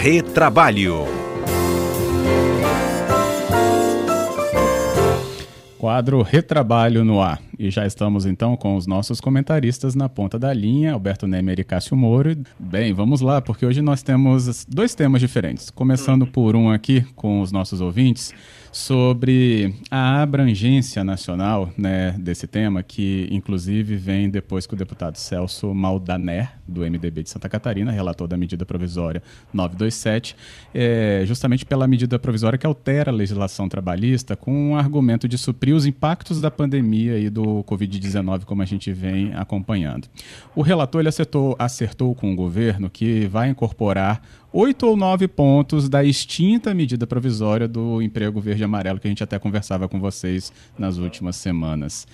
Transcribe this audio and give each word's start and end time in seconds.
Retrabalho. 0.00 1.06
Quadro 5.76 6.22
Retrabalho 6.22 7.04
no 7.04 7.20
ar. 7.20 7.42
E 7.58 7.68
já 7.68 7.84
estamos 7.84 8.24
então 8.24 8.56
com 8.56 8.76
os 8.76 8.86
nossos 8.86 9.20
comentaristas 9.20 9.96
na 9.96 10.08
ponta 10.08 10.38
da 10.38 10.54
linha, 10.54 10.92
Alberto 10.92 11.26
Nemer 11.26 11.58
e 11.58 11.64
Cássio 11.64 11.96
Moro. 11.96 12.36
Bem, 12.56 12.92
vamos 12.92 13.20
lá, 13.20 13.42
porque 13.42 13.66
hoje 13.66 13.82
nós 13.82 14.00
temos 14.00 14.64
dois 14.66 14.94
temas 14.94 15.20
diferentes. 15.20 15.68
Começando 15.68 16.28
por 16.28 16.54
um 16.54 16.70
aqui 16.70 17.04
com 17.16 17.40
os 17.40 17.50
nossos 17.50 17.80
ouvintes 17.80 18.32
sobre 18.78 19.74
a 19.90 20.22
abrangência 20.22 21.02
nacional 21.02 21.68
né, 21.76 22.14
desse 22.16 22.46
tema, 22.46 22.80
que 22.80 23.26
inclusive 23.28 23.96
vem 23.96 24.30
depois 24.30 24.68
que 24.68 24.74
o 24.74 24.76
deputado 24.76 25.16
Celso 25.16 25.74
Maldaner, 25.74 26.52
do 26.66 26.82
MDB 26.82 27.24
de 27.24 27.30
Santa 27.30 27.48
Catarina, 27.48 27.90
relator 27.90 28.28
da 28.28 28.36
medida 28.36 28.64
provisória 28.64 29.20
927, 29.52 30.36
é, 30.72 31.24
justamente 31.26 31.66
pela 31.66 31.88
medida 31.88 32.20
provisória 32.20 32.56
que 32.56 32.66
altera 32.66 33.10
a 33.10 33.14
legislação 33.14 33.68
trabalhista 33.68 34.36
com 34.36 34.70
um 34.70 34.76
argumento 34.76 35.26
de 35.26 35.36
suprir 35.36 35.74
os 35.74 35.84
impactos 35.84 36.40
da 36.40 36.50
pandemia 36.50 37.18
e 37.18 37.28
do 37.28 37.64
Covid-19, 37.64 38.44
como 38.44 38.62
a 38.62 38.66
gente 38.66 38.92
vem 38.92 39.34
acompanhando. 39.34 40.06
O 40.54 40.62
relator 40.62 41.00
ele 41.00 41.08
acertou, 41.08 41.56
acertou 41.58 42.14
com 42.14 42.32
o 42.32 42.36
governo 42.36 42.88
que 42.88 43.26
vai 43.26 43.50
incorporar 43.50 44.22
oito 44.52 44.86
ou 44.86 44.96
nove 44.96 45.28
pontos 45.28 45.88
da 45.88 46.02
extinta 46.02 46.72
medida 46.72 47.06
provisória 47.06 47.68
do 47.68 48.00
emprego 48.00 48.40
verde 48.40 48.62
e 48.62 48.64
amarelo 48.64 48.98
que 48.98 49.06
a 49.06 49.10
gente 49.10 49.22
até 49.22 49.38
conversava 49.38 49.88
com 49.88 50.00
vocês 50.00 50.52
nas 50.78 50.96
últimas 50.96 51.36
semanas. 51.36 52.06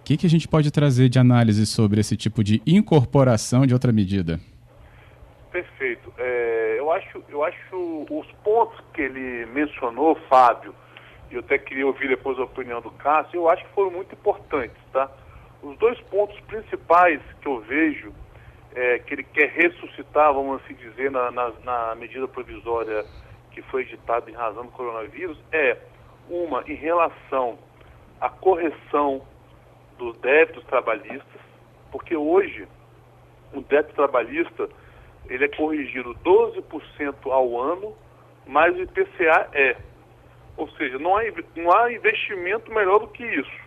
O 0.00 0.04
que, 0.04 0.16
que 0.16 0.26
a 0.26 0.30
gente 0.30 0.48
pode 0.48 0.70
trazer 0.70 1.08
de 1.08 1.18
análise 1.18 1.64
sobre 1.66 2.00
esse 2.00 2.16
tipo 2.16 2.42
de 2.42 2.60
incorporação 2.66 3.66
de 3.66 3.74
outra 3.74 3.92
medida? 3.92 4.40
Perfeito. 5.52 6.12
É, 6.18 6.76
eu, 6.78 6.90
acho, 6.90 7.22
eu 7.28 7.44
acho 7.44 8.06
os 8.10 8.26
pontos 8.42 8.82
que 8.94 9.02
ele 9.02 9.46
mencionou, 9.46 10.16
Fábio, 10.28 10.74
e 11.30 11.34
eu 11.34 11.40
até 11.40 11.58
queria 11.58 11.86
ouvir 11.86 12.08
depois 12.08 12.38
a 12.38 12.44
opinião 12.44 12.80
do 12.80 12.90
Cássio, 12.90 13.36
eu 13.36 13.48
acho 13.48 13.62
que 13.64 13.74
foram 13.74 13.90
muito 13.90 14.14
importantes, 14.14 14.76
tá? 14.92 15.10
Os 15.62 15.78
dois 15.78 16.00
pontos 16.02 16.38
principais 16.40 17.20
que 17.40 17.46
eu 17.46 17.60
vejo 17.60 18.12
é, 18.74 18.98
que 19.00 19.14
ele 19.14 19.22
quer 19.22 19.50
ressuscitar, 19.50 20.32
vamos 20.32 20.62
assim 20.62 20.74
dizer, 20.74 21.10
na, 21.10 21.30
na, 21.30 21.52
na 21.64 21.94
medida 21.94 22.26
provisória 22.28 23.04
que 23.50 23.62
foi 23.62 23.82
editada 23.82 24.30
em 24.30 24.34
razão 24.34 24.64
do 24.64 24.72
coronavírus, 24.72 25.38
é 25.52 25.76
uma 26.28 26.62
em 26.66 26.74
relação 26.74 27.58
à 28.20 28.28
correção 28.28 29.22
dos 29.98 30.16
débitos 30.18 30.64
trabalhistas, 30.64 31.40
porque 31.90 32.16
hoje 32.16 32.66
o 33.52 33.60
débito 33.60 33.94
trabalhista 33.94 34.68
ele 35.28 35.44
é 35.44 35.48
corrigido 35.48 36.14
12% 36.24 37.30
ao 37.30 37.60
ano, 37.60 37.94
mas 38.46 38.74
o 38.74 38.82
IPCA 38.82 39.48
é. 39.52 39.76
Ou 40.56 40.68
seja, 40.70 40.98
não 40.98 41.16
há, 41.16 41.22
não 41.56 41.72
há 41.76 41.92
investimento 41.92 42.72
melhor 42.72 43.00
do 43.00 43.08
que 43.08 43.24
isso. 43.24 43.62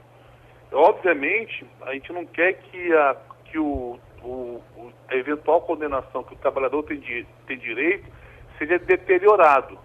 Obviamente, 0.71 1.65
a 1.81 1.93
gente 1.93 2.11
não 2.11 2.25
quer 2.25 2.53
que, 2.53 2.93
a, 2.93 3.15
que 3.45 3.57
o 3.57 3.99
o, 4.25 4.61
o, 4.75 4.91
a 5.07 5.15
eventual 5.15 5.61
condenação 5.61 6.23
que 6.23 6.33
o 6.33 6.37
trabalhador 6.37 6.83
tem, 6.83 6.99
di, 6.99 7.27
tem 7.45 7.57
direito 7.57 8.05
seja 8.57 8.79
deteriorado 8.79 9.77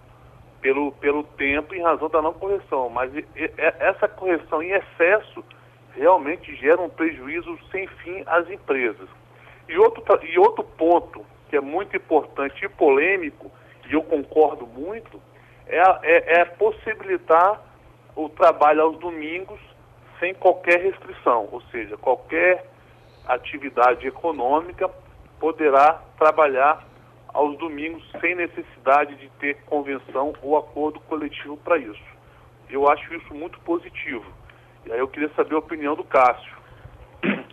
pelo, 0.60 0.92
pelo 0.92 1.24
tempo 1.24 1.74
em 1.74 1.82
razão 1.82 2.08
da 2.08 2.22
não 2.22 2.32
correção. 2.32 2.88
Mas 2.88 3.14
e, 3.14 3.26
e, 3.36 3.52
essa 3.56 4.08
correção 4.08 4.62
em 4.62 4.70
excesso 4.70 5.44
realmente 5.94 6.54
gera 6.56 6.80
um 6.80 6.88
prejuízo 6.88 7.58
sem 7.70 7.86
fim 7.86 8.22
às 8.26 8.48
empresas. 8.50 9.08
E 9.68 9.76
outro, 9.76 10.02
e 10.24 10.38
outro 10.38 10.64
ponto 10.64 11.24
que 11.48 11.56
é 11.56 11.60
muito 11.60 11.96
importante 11.96 12.64
e 12.64 12.68
polêmico, 12.68 13.50
e 13.88 13.92
eu 13.92 14.02
concordo 14.02 14.66
muito, 14.66 15.20
é, 15.66 15.80
é, 16.02 16.40
é 16.40 16.44
possibilitar 16.44 17.60
o 18.14 18.28
trabalho 18.28 18.82
aos 18.82 18.98
domingos 18.98 19.60
sem 20.20 20.34
qualquer 20.34 20.80
restrição, 20.80 21.48
ou 21.50 21.60
seja, 21.72 21.96
qualquer 21.96 22.69
atividade 23.26 24.06
econômica 24.06 24.90
poderá 25.38 26.00
trabalhar 26.18 26.86
aos 27.28 27.56
domingos 27.58 28.02
sem 28.20 28.34
necessidade 28.34 29.14
de 29.16 29.28
ter 29.38 29.56
convenção 29.64 30.32
ou 30.42 30.56
acordo 30.56 31.00
coletivo 31.00 31.56
para 31.58 31.78
isso. 31.78 32.10
Eu 32.68 32.88
acho 32.88 33.14
isso 33.14 33.34
muito 33.34 33.58
positivo. 33.60 34.24
E 34.86 34.92
aí 34.92 34.98
eu 34.98 35.08
queria 35.08 35.30
saber 35.30 35.54
a 35.54 35.58
opinião 35.58 35.94
do 35.94 36.04
Cássio. 36.04 36.60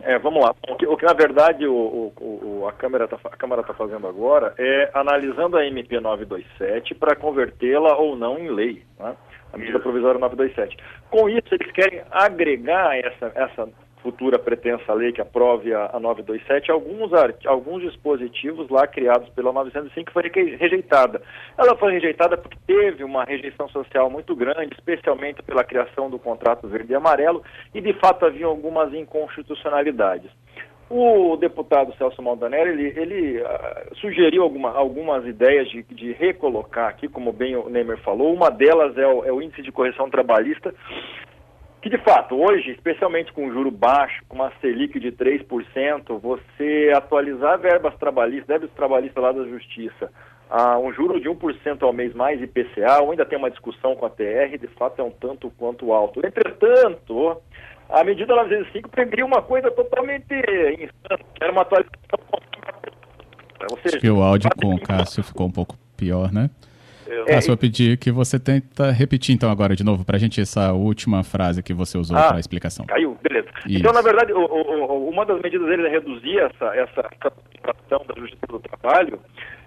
É, 0.01 0.17
vamos 0.19 0.43
lá. 0.43 0.55
O 0.69 0.75
que, 0.75 0.87
o 0.87 0.95
que 0.95 1.05
na 1.05 1.13
verdade 1.13 1.67
o, 1.67 1.73
o, 1.73 2.61
o 2.61 2.67
a 2.67 2.71
Câmara 2.71 3.05
está 3.05 3.17
tá 3.17 3.73
fazendo 3.73 4.07
agora 4.07 4.53
é 4.57 4.89
analisando 4.93 5.57
a 5.57 5.65
MP 5.65 5.99
927 5.99 6.95
para 6.95 7.15
convertê-la 7.15 7.97
ou 7.97 8.15
não 8.15 8.37
em 8.37 8.49
lei. 8.49 8.83
Né? 8.97 9.15
A 9.51 9.57
medida 9.57 9.79
provisória 9.79 10.19
927. 10.19 10.77
Com 11.09 11.29
isso, 11.29 11.47
eles 11.51 11.71
querem 11.71 12.01
agregar 12.11 12.97
essa, 12.97 13.31
essa 13.35 13.69
futura 14.07 14.39
pretensa 14.39 14.93
lei 14.93 15.11
que 15.11 15.19
aprove 15.19 15.73
a, 15.73 15.89
a 15.93 15.99
927, 15.99 16.71
alguns, 16.71 17.11
alguns 17.45 17.81
dispositivos 17.81 18.69
lá 18.69 18.87
criados 18.87 19.27
pela 19.29 19.51
905 19.51 20.13
foi 20.13 20.23
rejeitada. 20.57 21.21
Ela 21.57 21.75
foi 21.75 21.91
rejeitada 21.91 22.37
porque 22.37 22.57
teve 22.65 23.03
uma 23.03 23.25
rejeição 23.25 23.67
social 23.67 24.09
muito 24.09 24.33
grande, 24.33 24.73
especialmente 24.73 25.43
pela 25.43 25.61
criação 25.61 26.09
do 26.09 26.17
contrato 26.17 26.69
verde 26.69 26.93
e 26.93 26.95
amarelo, 26.95 27.43
e 27.75 27.81
de 27.81 27.91
fato 27.95 28.25
havia 28.25 28.45
algumas 28.45 28.93
inconstitucionalidades. 28.93 30.31
O 30.89 31.35
deputado 31.35 31.93
Celso 31.97 32.21
Maldanelli, 32.21 32.85
ele, 32.85 32.99
ele 32.99 33.41
uh, 33.41 33.95
sugeriu 33.99 34.41
alguma, 34.41 34.71
algumas 34.71 35.25
ideias 35.25 35.67
de, 35.67 35.83
de, 35.83 36.13
recolocar 36.13 36.87
aqui, 36.87 37.09
como 37.09 37.33
bem 37.33 37.57
o 37.57 37.67
Neymer 37.67 37.97
falou, 37.97 38.33
uma 38.33 38.49
delas 38.49 38.97
é 38.97 39.05
o, 39.05 39.25
é 39.25 39.31
o 39.33 39.41
índice 39.41 39.61
de 39.61 39.69
correção 39.69 40.09
trabalhista, 40.09 40.73
que 41.81 41.89
de 41.89 41.97
fato, 41.99 42.35
hoje, 42.35 42.71
especialmente 42.71 43.31
com 43.31 43.51
juro 43.51 43.71
baixo, 43.71 44.23
com 44.27 44.35
uma 44.35 44.51
Selic 44.59 44.99
de 44.99 45.11
3%, 45.11 46.19
você 46.19 46.91
atualizar 46.95 47.59
verbas 47.59 47.95
trabalhistas, 47.97 48.47
débitos 48.47 48.75
trabalhistas 48.75 49.23
lá 49.23 49.31
da 49.31 49.43
Justiça, 49.45 50.11
a 50.49 50.79
um 50.79 50.91
juro 50.93 51.19
de 51.19 51.29
1% 51.29 51.83
ao 51.83 51.93
mês 51.93 52.13
mais 52.13 52.41
IPCA, 52.41 53.01
ou 53.01 53.11
ainda 53.11 53.25
tem 53.25 53.37
uma 53.37 53.51
discussão 53.51 53.95
com 53.95 54.05
a 54.05 54.09
TR, 54.09 54.57
de 54.59 54.67
fato 54.77 54.99
é 54.99 55.03
um 55.03 55.11
tanto 55.11 55.51
quanto 55.57 55.93
alto. 55.93 56.25
Entretanto, 56.25 57.37
a 57.89 58.03
medida 58.03 58.35
905 58.35 58.89
previa 58.89 59.25
uma 59.25 59.41
coisa 59.41 59.69
totalmente 59.71 60.33
insana, 60.33 61.19
que 61.35 61.43
era 61.43 61.51
uma 61.51 61.61
atualização. 61.61 62.19
Ou 63.69 63.77
seja, 63.77 63.97
Acho 63.97 63.99
que 63.99 64.09
o 64.09 64.21
áudio 64.21 64.49
com 64.61 64.73
o 64.75 64.81
Cássio 64.81 65.23
ficou 65.23 65.47
um 65.47 65.51
pouco 65.51 65.75
pior, 65.95 66.31
né? 66.31 66.49
Ah, 67.29 67.41
só 67.41 67.55
pedir 67.55 67.97
que 67.97 68.11
você 68.11 68.39
tenta 68.39 68.91
repetir 68.91 69.35
então 69.35 69.49
agora 69.49 69.75
de 69.75 69.83
novo 69.83 70.05
para 70.05 70.17
a 70.17 70.19
gente 70.19 70.39
essa 70.41 70.73
última 70.73 71.23
frase 71.23 71.63
que 71.63 71.73
você 71.73 71.97
usou 71.97 72.17
ah, 72.17 72.27
para 72.27 72.37
a 72.37 72.39
explicação. 72.39 72.85
Caiu, 72.85 73.17
beleza. 73.21 73.47
Isso. 73.65 73.79
Então, 73.79 73.93
na 73.93 74.01
verdade, 74.01 74.33
o, 74.33 74.39
o, 74.39 75.09
uma 75.09 75.25
das 75.25 75.41
medidas 75.41 75.67
dele 75.67 75.87
é 75.87 75.89
reduzir 75.89 76.39
essa, 76.39 76.65
essa, 76.75 77.09
essa 77.21 78.03
da 78.05 78.19
Justiça 78.19 78.47
do 78.47 78.59
Trabalho 78.59 79.19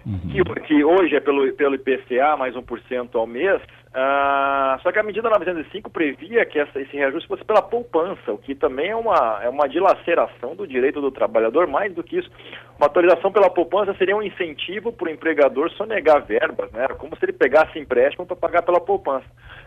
uhum. 0.05 0.19
que, 0.31 0.61
que, 0.61 0.83
hoje 0.83 1.15
é 1.15 1.19
pelo, 1.19 1.51
pelo 1.53 1.75
IPCA 1.75 2.35
mais 2.37 2.55
1% 2.55 3.09
ao 3.13 3.27
mês, 3.27 3.61
ah, 3.93 4.79
só 4.81 4.91
que 4.91 4.99
a 4.99 5.03
medida 5.03 5.29
905 5.29 5.89
previa 5.89 6.45
que 6.45 6.57
essa, 6.57 6.79
esse 6.79 6.95
reajuste 6.95 7.27
fosse 7.27 7.43
pela 7.43 7.61
poupança, 7.61 8.31
o 8.31 8.37
que 8.37 8.55
também 8.55 8.89
é 8.89 8.95
uma, 8.95 9.39
é 9.43 9.49
uma 9.49 9.67
dilaceração 9.67 10.55
do 10.55 10.65
direito 10.65 11.01
do 11.01 11.11
trabalhador, 11.11 11.67
mais 11.67 11.93
do 11.93 12.01
que 12.01 12.19
isso. 12.19 12.31
Uma 12.77 12.87
atualização 12.87 13.33
pela 13.33 13.49
poupança 13.49 13.93
seria 13.95 14.15
um 14.15 14.21
incentivo 14.21 14.93
para 14.93 15.09
o 15.09 15.11
empregador 15.11 15.69
sonegar 15.71 16.23
verbas, 16.23 16.71
né? 16.71 16.87
como 16.97 17.17
se 17.17 17.25
ele 17.25 17.33
pegasse 17.33 17.77
empréstimo 17.77 18.25
para 18.25 18.35
pagar 18.37 18.61
pela 18.61 18.79
poupança. 18.79 19.25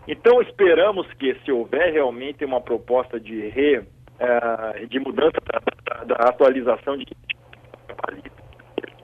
Então 0.08 0.40
esperamos 0.40 1.06
que 1.14 1.34
se 1.44 1.52
houver 1.52 1.92
realmente 1.92 2.46
uma 2.46 2.62
proposta 2.62 3.20
de, 3.20 3.48
re, 3.48 3.78
uh, 3.78 4.86
de 4.88 4.98
mudança 5.00 5.36
da, 5.44 5.60
da, 5.84 6.04
da 6.04 6.28
atualização 6.30 6.96
de 6.96 7.06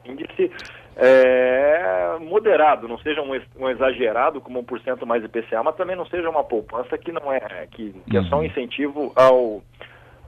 índice, 0.06 0.50
é, 1.00 2.19
moderado, 2.21 2.86
não 2.86 2.98
seja 2.98 3.22
um, 3.22 3.33
um, 3.59 3.71
exagerado 3.71 4.41
como 4.41 4.63
1% 4.63 5.07
mais 5.07 5.24
IPCA, 5.24 5.63
mas 5.63 5.74
também 5.74 5.97
não 5.97 6.04
seja 6.04 6.28
uma 6.28 6.45
poupança 6.45 6.98
que 6.98 7.10
não 7.10 7.33
é, 7.33 7.66
que, 7.71 7.95
que 8.09 8.16
é 8.19 8.22
só 8.24 8.36
um 8.36 8.39
uhum. 8.41 8.45
incentivo 8.45 9.13
ao, 9.16 9.63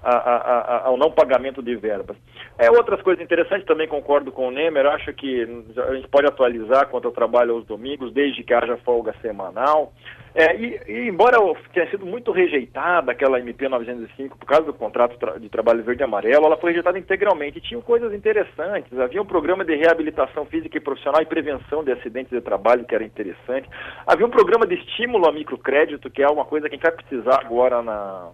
a, 0.02 0.16
a, 0.16 0.86
ao 0.86 0.96
não 0.96 1.10
pagamento 1.10 1.62
de 1.62 1.76
verbas. 1.76 2.16
É, 2.58 2.70
outras 2.70 3.00
coisas 3.02 3.22
interessantes, 3.22 3.66
também 3.66 3.88
concordo 3.88 4.32
com 4.32 4.48
o 4.48 4.50
Nemer, 4.50 4.86
acho 4.86 5.12
que 5.14 5.42
a 5.76 5.94
gente 5.94 6.08
pode 6.08 6.26
atualizar 6.26 6.88
quanto 6.88 7.06
ao 7.06 7.12
trabalho 7.12 7.54
aos 7.54 7.64
domingos, 7.64 8.12
desde 8.12 8.42
que 8.42 8.52
haja 8.52 8.76
folga 8.78 9.14
semanal. 9.22 9.92
É, 10.34 10.56
e, 10.56 10.80
e, 10.88 11.08
embora 11.08 11.36
tenha 11.74 11.90
sido 11.90 12.06
muito 12.06 12.32
rejeitada 12.32 13.12
aquela 13.12 13.38
MP 13.38 13.68
905 13.68 14.38
por 14.38 14.46
causa 14.46 14.64
do 14.64 14.72
contrato 14.72 15.18
de 15.38 15.48
trabalho 15.48 15.82
verde 15.82 16.02
e 16.02 16.04
amarelo, 16.04 16.46
ela 16.46 16.56
foi 16.56 16.70
rejeitada 16.70 16.98
integralmente. 16.98 17.58
E 17.58 17.60
tinha 17.60 17.80
coisas 17.80 18.14
interessantes. 18.14 18.98
Havia 18.98 19.20
um 19.20 19.26
programa 19.26 19.64
de 19.64 19.76
reabilitação 19.76 20.46
física 20.46 20.78
e 20.78 20.80
profissional 20.80 21.20
e 21.20 21.26
prevenção 21.26 21.84
de 21.84 21.92
acidentes 21.92 22.32
de 22.32 22.40
trabalho 22.40 22.84
que 22.84 22.94
era 22.94 23.04
interessante. 23.04 23.68
Havia 24.06 24.26
um 24.26 24.30
programa 24.30 24.66
de 24.66 24.74
estímulo 24.74 25.28
a 25.28 25.32
microcrédito, 25.32 26.10
que 26.10 26.22
é 26.22 26.28
uma 26.28 26.46
coisa 26.46 26.68
que 26.68 26.74
a 26.74 26.78
gente 26.78 26.84
vai 26.84 26.92
precisar 26.92 27.40
agora 27.40 27.82
na, 27.82 28.30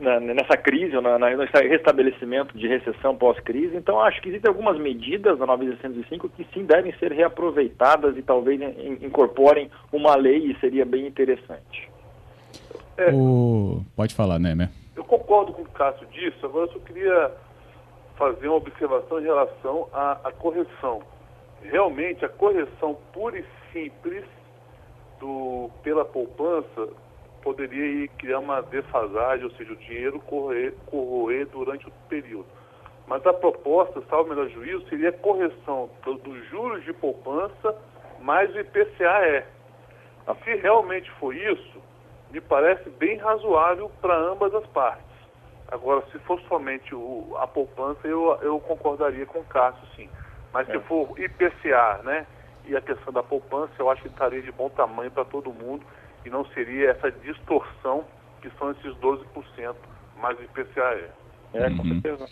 na, 0.00 0.18
nessa 0.20 0.56
crise, 0.56 0.96
ou 0.96 1.02
na, 1.02 1.18
na, 1.18 1.30
no 1.30 1.44
restabelecimento 1.44 2.56
de 2.56 2.66
recessão 2.66 3.16
pós-crise. 3.16 3.76
Então, 3.76 4.00
acho 4.00 4.20
que 4.20 4.28
existem 4.28 4.48
algumas 4.48 4.78
medidas 4.78 5.38
da 5.38 5.46
905 5.46 6.28
que 6.30 6.46
sim 6.52 6.64
devem 6.64 6.92
ser 6.98 7.12
reaproveitadas 7.12 8.16
e 8.16 8.22
talvez 8.22 8.60
in, 8.60 8.98
incorporem 9.06 9.70
uma 9.92 10.16
lei 10.16 10.50
e 10.50 10.58
seria 10.58 10.84
bem 10.84 11.06
interessante. 11.06 11.88
É, 12.96 13.10
o... 13.12 13.82
Pode 13.96 14.14
falar, 14.14 14.38
né, 14.38 14.68
Eu 14.96 15.04
concordo 15.04 15.52
com 15.52 15.62
o 15.62 15.68
Cássio 15.68 16.06
disso, 16.08 16.44
agora 16.44 16.66
eu 16.66 16.72
só 16.72 16.78
queria 16.80 17.30
fazer 18.16 18.48
uma 18.48 18.56
observação 18.56 19.20
em 19.20 19.24
relação 19.24 19.88
à, 19.92 20.12
à 20.24 20.32
correção. 20.32 21.02
Realmente, 21.62 22.24
a 22.24 22.28
correção 22.28 22.96
pura 23.12 23.38
e 23.38 23.44
simples 23.72 24.24
do, 25.18 25.70
pela 25.82 26.04
poupança 26.04 26.88
poderia 27.44 28.08
criar 28.16 28.38
uma 28.38 28.62
defasagem, 28.62 29.44
ou 29.44 29.50
seja, 29.52 29.74
o 29.74 29.76
dinheiro 29.76 30.18
correr, 30.20 30.74
corroer 30.86 31.46
durante 31.48 31.86
o 31.86 31.92
período. 32.08 32.46
Mas 33.06 33.24
a 33.26 33.34
proposta, 33.34 34.02
salvo 34.08 34.30
melhor 34.30 34.48
juízo, 34.48 34.88
seria 34.88 35.10
a 35.10 35.12
correção 35.12 35.90
dos 36.02 36.20
do 36.22 36.42
juros 36.46 36.82
de 36.84 36.92
poupança 36.94 37.76
mais 38.20 38.52
o 38.54 38.58
IPCA-E. 38.58 39.44
Se 40.42 40.54
realmente 40.56 41.10
for 41.20 41.36
isso, 41.36 41.82
me 42.30 42.40
parece 42.40 42.88
bem 42.88 43.18
razoável 43.18 43.90
para 44.00 44.16
ambas 44.16 44.54
as 44.54 44.66
partes. 44.68 45.04
Agora, 45.68 46.02
se 46.10 46.18
for 46.20 46.40
somente 46.48 46.94
o, 46.94 47.36
a 47.38 47.46
poupança, 47.46 48.08
eu, 48.08 48.38
eu 48.40 48.58
concordaria 48.60 49.26
com 49.26 49.40
o 49.40 49.44
Cássio, 49.44 49.86
sim. 49.94 50.08
Mas 50.50 50.66
é. 50.70 50.72
se 50.72 50.78
for 50.86 51.18
IPCA, 51.20 52.00
né, 52.04 52.26
e 52.64 52.74
a 52.74 52.80
questão 52.80 53.12
da 53.12 53.22
poupança, 53.22 53.72
eu 53.78 53.90
acho 53.90 54.00
que 54.00 54.08
estaria 54.08 54.40
de 54.40 54.50
bom 54.50 54.70
tamanho 54.70 55.10
para 55.10 55.26
todo 55.26 55.52
mundo 55.52 55.84
e 56.24 56.30
não 56.30 56.44
seria 56.46 56.90
essa 56.90 57.10
distorção 57.10 58.04
que 58.40 58.50
são 58.58 58.70
esses 58.72 58.94
12% 58.96 59.74
mais 60.20 60.38
IPCA. 60.40 61.10
É, 61.52 61.70
com 61.70 61.82
uhum. 61.82 62.00
certeza. 62.00 62.26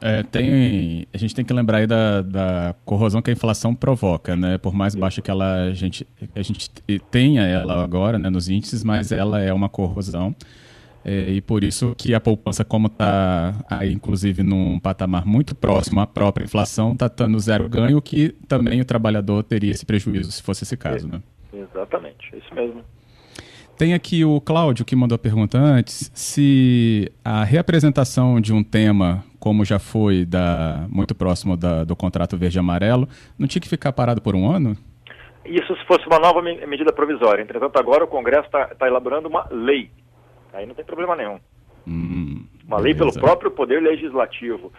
É, 0.00 0.24
tem, 0.24 1.06
a 1.14 1.16
gente 1.16 1.32
tem 1.32 1.44
que 1.44 1.52
lembrar 1.52 1.78
aí 1.78 1.86
da, 1.86 2.22
da, 2.22 2.74
corrosão 2.84 3.22
que 3.22 3.30
a 3.30 3.32
inflação 3.32 3.72
provoca, 3.72 4.34
né? 4.34 4.58
Por 4.58 4.74
mais 4.74 4.96
baixa 4.96 5.22
que 5.22 5.30
ela, 5.30 5.66
a, 5.66 5.72
gente, 5.72 6.04
a 6.34 6.42
gente 6.42 6.68
tenha 7.08 7.42
ela 7.42 7.84
agora 7.84 8.18
né, 8.18 8.28
nos 8.28 8.48
índices, 8.48 8.82
mas 8.82 9.12
ela 9.12 9.40
é 9.40 9.52
uma 9.52 9.68
corrosão. 9.68 10.34
É, 11.04 11.30
e 11.30 11.40
por 11.40 11.62
isso 11.62 11.94
que 11.96 12.14
a 12.14 12.20
poupança, 12.20 12.64
como 12.64 12.88
está 12.88 13.54
inclusive 13.90 14.42
num 14.42 14.78
patamar 14.80 15.24
muito 15.24 15.54
próximo 15.54 16.00
à 16.00 16.06
própria 16.06 16.44
inflação, 16.44 16.92
está 16.92 17.06
dando 17.06 17.38
zero 17.38 17.68
ganho, 17.68 18.02
que 18.02 18.30
também 18.48 18.80
o 18.80 18.84
trabalhador 18.84 19.44
teria 19.44 19.70
esse 19.70 19.86
prejuízo, 19.86 20.32
se 20.32 20.42
fosse 20.42 20.64
esse 20.64 20.76
caso, 20.76 21.06
né? 21.06 21.22
Exatamente, 21.52 22.34
é 22.34 22.38
isso 22.38 22.54
mesmo. 22.54 22.84
Tem 23.76 23.94
aqui 23.94 24.24
o 24.24 24.40
Cláudio 24.40 24.84
que 24.84 24.94
mandou 24.94 25.16
a 25.16 25.18
pergunta 25.18 25.58
antes, 25.58 26.10
se 26.14 27.10
a 27.24 27.42
reapresentação 27.42 28.40
de 28.40 28.52
um 28.52 28.62
tema, 28.62 29.24
como 29.40 29.64
já 29.64 29.78
foi 29.78 30.24
da, 30.24 30.86
muito 30.88 31.14
próximo 31.14 31.56
da, 31.56 31.82
do 31.82 31.96
contrato 31.96 32.36
verde 32.36 32.58
e 32.58 32.60
amarelo, 32.60 33.08
não 33.38 33.48
tinha 33.48 33.60
que 33.60 33.68
ficar 33.68 33.92
parado 33.92 34.20
por 34.20 34.36
um 34.36 34.48
ano? 34.48 34.76
Isso 35.44 35.74
se 35.74 35.84
fosse 35.84 36.06
uma 36.06 36.18
nova 36.18 36.40
medida 36.40 36.92
provisória. 36.92 37.42
Entretanto, 37.42 37.76
agora 37.78 38.04
o 38.04 38.08
Congresso 38.08 38.46
está 38.46 38.66
tá 38.66 38.86
elaborando 38.86 39.28
uma 39.28 39.48
lei. 39.50 39.90
Aí 40.52 40.66
não 40.66 40.74
tem 40.74 40.84
problema 40.84 41.16
nenhum. 41.16 41.40
Hum, 41.86 42.44
uma 42.64 42.76
beleza. 42.76 42.82
lei 42.82 42.94
pelo 42.94 43.12
próprio 43.12 43.50
Poder 43.50 43.82
Legislativo. 43.82 44.72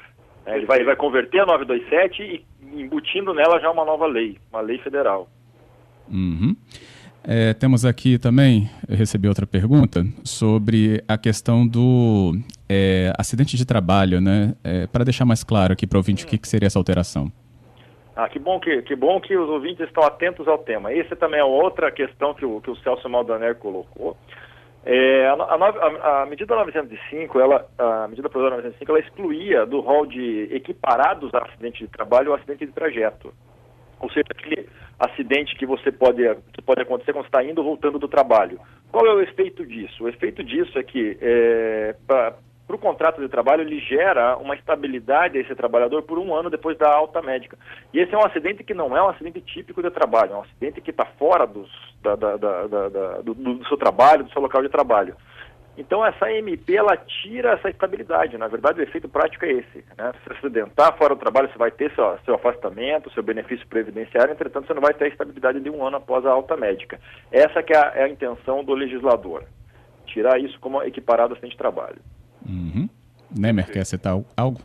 É, 0.46 0.56
ele, 0.56 0.66
vai, 0.66 0.78
ele 0.78 0.86
vai 0.86 0.96
converter 0.96 1.42
a 1.42 1.46
927 1.46 2.24
e 2.24 2.82
embutindo 2.82 3.34
nela 3.34 3.60
já 3.60 3.70
uma 3.70 3.84
nova 3.84 4.06
lei, 4.06 4.38
uma 4.52 4.62
lei 4.62 4.78
federal. 4.78 5.28
Uhum. 6.10 6.53
É, 7.26 7.54
temos 7.54 7.86
aqui 7.86 8.20
também, 8.20 8.70
eu 8.88 8.98
recebi 8.98 9.30
outra 9.30 9.48
pergunta 9.48 10.04
sobre 10.26 11.02
a 11.08 11.18
questão 11.18 11.66
do 11.66 12.34
é, 12.68 13.14
acidente 13.18 13.56
de 13.56 13.66
trabalho, 13.66 14.20
né? 14.20 14.54
É, 14.62 14.88
para 14.88 15.06
deixar 15.06 15.24
mais 15.24 15.42
claro 15.42 15.72
aqui 15.72 15.88
para 15.88 15.96
o 15.96 16.00
ouvinte 16.00 16.26
o 16.26 16.28
que, 16.28 16.38
que, 16.38 16.48
seria 16.48 16.68
essa 16.68 16.78
alteração. 16.78 17.32
Ah, 18.14 18.28
que 18.28 18.38
bom 18.38 18.60
que, 18.60 18.82
que 18.82 18.96
bom 18.96 19.22
que 19.22 19.38
os 19.38 19.50
ouvintes 19.50 19.88
estão 19.88 20.04
atentos 20.04 20.48
ao 20.50 20.58
tema. 20.58 20.92
Essa 20.92 21.16
também 21.16 21.40
é 21.40 21.44
outra 21.46 21.90
questão 21.92 22.34
que 22.34 22.46
o, 22.46 22.60
que 22.60 22.70
o 22.70 22.76
Celso 22.78 23.08
Maldaner 23.08 23.56
colocou. 23.56 24.18
É, 24.86 25.28
a, 25.28 25.34
a, 25.34 26.24
a, 26.24 26.26
medida 26.26 26.54
905, 26.54 27.40
ela, 27.40 27.66
a 27.78 28.06
medida 28.10 28.28
provisória 28.28 28.58
905, 28.58 28.92
ela 28.92 29.00
excluía 29.00 29.66
do 29.66 29.80
rol 29.80 30.06
de 30.06 30.50
equiparados 30.52 31.34
a 31.34 31.40
acidente 31.40 31.86
de 31.86 31.88
trabalho 31.88 32.32
o 32.32 32.34
acidente 32.36 32.66
de 32.66 32.72
trajeto. 32.74 33.34
Ou 34.04 34.10
seja, 34.10 34.26
aquele 34.30 34.68
acidente 35.00 35.56
que 35.56 35.66
você 35.66 35.92
pode, 35.92 36.22
que 36.52 36.62
pode 36.62 36.82
acontecer 36.82 37.14
quando 37.14 37.26
está 37.26 37.42
indo 37.42 37.60
ou 37.60 37.64
voltando 37.64 37.98
do 37.98 38.08
trabalho. 38.08 38.60
Qual 38.92 39.06
é 39.08 39.14
o 39.14 39.22
efeito 39.22 39.66
disso? 39.66 40.04
O 40.04 40.10
efeito 40.10 40.44
disso 40.44 40.78
é 40.78 40.84
que 40.84 41.18
é, 41.22 41.96
para 42.06 42.36
o 42.70 42.78
contrato 42.78 43.22
de 43.22 43.30
trabalho 43.30 43.62
ele 43.62 43.80
gera 43.80 44.36
uma 44.38 44.56
estabilidade 44.56 45.38
a 45.38 45.42
esse 45.42 45.56
trabalhador 45.56 46.04
por 46.04 46.20
um 46.20 46.36
ano 46.36 46.50
depois 46.50 46.78
da 46.78 46.94
alta 46.94 47.22
médica. 47.22 47.58
E 47.94 48.00
esse 48.00 48.14
é 48.14 48.18
um 48.18 48.26
acidente 48.26 48.64
que 48.64 48.74
não 48.74 48.96
é 48.96 49.02
um 49.02 49.10
acidente 49.10 49.40
típico 49.40 49.82
de 49.82 49.90
trabalho, 49.90 50.34
é 50.34 50.36
um 50.36 50.42
acidente 50.42 50.82
que 50.82 50.92
está 50.92 51.06
fora 51.18 51.48
dos, 51.48 51.72
da, 52.02 52.16
da, 52.16 52.36
da, 52.36 53.22
do, 53.22 53.34
do 53.34 53.68
seu 53.68 53.78
trabalho, 53.78 54.26
do 54.26 54.32
seu 54.32 54.42
local 54.42 54.62
de 54.62 54.70
trabalho. 54.70 55.16
Então 55.78 56.06
essa 56.06 56.32
MP 56.32 56.76
ela 56.76 56.96
tira 56.98 57.54
essa 57.54 57.70
estabilidade. 57.70 58.38
Na 58.38 58.48
verdade, 58.48 58.80
o 58.80 58.84
efeito 58.84 59.10
prático 59.10 59.46
é 59.46 59.54
esse. 59.54 59.84
Né? 59.98 60.12
Se 60.24 60.34
acidentar 60.34 60.96
fora 60.98 61.16
do 61.16 61.20
trabalho, 61.20 61.50
você 61.52 61.58
vai 61.58 61.72
ter 61.72 61.94
seu, 61.96 62.18
seu 62.26 62.36
afastamento, 62.36 63.12
seu 63.12 63.24
benefício 63.24 63.68
previdenciário, 63.68 64.32
entretanto, 64.32 64.68
você 64.68 64.74
não 64.74 64.82
vai 64.82 64.94
ter 64.94 65.06
a 65.06 65.08
estabilidade 65.08 65.60
de 65.60 65.70
um 65.70 65.86
ano 65.86 65.98
após 65.98 66.26
a 66.26 66.32
alta 66.32 66.56
médica. 66.56 67.00
Essa 67.32 67.64
que 67.64 67.74
é 67.74 67.78
a, 67.78 67.92
é 67.96 68.04
a 68.04 68.10
intenção 68.10 68.64
do 68.64 68.74
legislador. 68.74 69.44
Tirar 70.06 70.40
isso 70.40 70.60
como 70.60 70.84
equiparado 70.84 71.34
acidente 71.34 71.54
de 71.54 71.58
trabalho. 71.58 72.00
Uhum. 72.48 72.88
Nemer, 73.36 73.72
quer 73.72 73.86
citar 73.86 74.14
algo? 74.38 74.60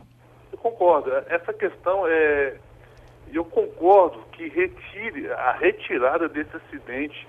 Eu 0.51 0.57
concordo. 0.57 1.11
Essa 1.27 1.51
questão 1.53 2.05
é. 2.07 2.55
Eu 3.31 3.45
concordo 3.45 4.23
que 4.31 4.47
retire 4.47 5.31
a 5.31 5.51
retirada 5.53 6.27
desse 6.27 6.55
acidente 6.55 7.27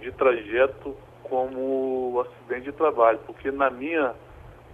de 0.00 0.12
trajeto 0.12 0.94
como 1.24 2.20
acidente 2.20 2.66
de 2.66 2.72
trabalho, 2.72 3.18
porque 3.26 3.50
na 3.50 3.70
minha 3.70 4.14